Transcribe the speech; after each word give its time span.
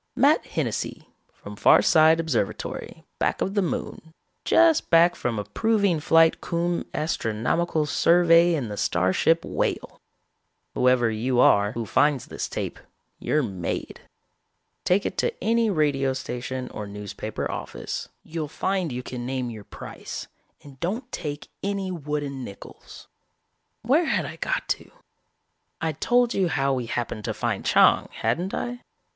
Matt 0.15 0.43
Hennessy, 0.47 1.07
from 1.31 1.55
Farside 1.55 2.17
Observatory, 2.19 3.03
back 3.19 3.39
of 3.39 3.53
the 3.53 3.61
Moon, 3.61 4.15
just 4.43 4.89
back 4.89 5.15
from 5.15 5.37
a 5.37 5.43
proving 5.43 5.99
flight 5.99 6.41
cum 6.41 6.87
astronomical 6.91 7.85
survey 7.85 8.55
in 8.55 8.67
the 8.67 8.77
starship 8.77 9.45
Whale. 9.45 10.01
Whoever 10.73 11.11
you 11.11 11.39
are 11.39 11.73
who 11.73 11.85
finds 11.85 12.25
this 12.25 12.49
tape, 12.49 12.79
you're 13.19 13.43
made. 13.43 14.01
Take 14.85 15.05
it 15.05 15.19
to 15.19 15.35
any 15.43 15.69
radio 15.69 16.13
station 16.13 16.67
or 16.71 16.87
newspaper 16.87 17.51
office. 17.51 18.09
You'll 18.23 18.47
find 18.47 18.91
you 18.91 19.03
can 19.03 19.23
name 19.27 19.51
your 19.51 19.65
price 19.65 20.25
and 20.63 20.79
don't 20.79 21.11
take 21.11 21.47
any 21.61 21.91
wooden 21.91 22.43
nickels. 22.43 23.07
"Where 23.83 24.05
had 24.05 24.25
I 24.25 24.37
got 24.37 24.67
to? 24.69 24.89
I'd 25.79 26.01
told 26.01 26.33
you 26.33 26.47
how 26.47 26.73
we 26.73 26.87
happened 26.87 27.23
to 27.25 27.35
find 27.35 27.63
Chang, 27.63 28.09
hadn't 28.11 28.55
I? 28.55 28.79